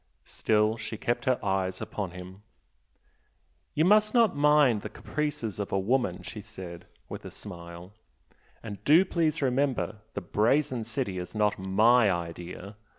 Still 0.25 0.77
she 0.77 0.97
kept 0.97 1.25
her 1.25 1.37
eyes 1.45 1.79
upon 1.79 2.09
him. 2.09 2.41
"You 3.75 3.85
must 3.85 4.15
not 4.15 4.35
mind 4.35 4.81
the 4.81 4.89
caprices 4.89 5.59
of 5.59 5.71
a 5.71 5.77
woman!" 5.77 6.23
she 6.23 6.41
said, 6.41 6.87
with 7.07 7.23
a 7.23 7.29
smile 7.29 7.93
"And 8.63 8.83
do 8.83 9.05
please 9.05 9.43
remember 9.43 9.97
the 10.15 10.21
'Brazen 10.21 10.85
City' 10.85 11.19
is 11.19 11.35
not 11.35 11.59
MY 11.59 12.09
idea! 12.09 12.77